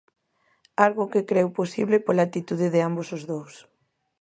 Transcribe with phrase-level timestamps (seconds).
[0.85, 3.53] Algo que creu posible pola actitude de ambos os dous.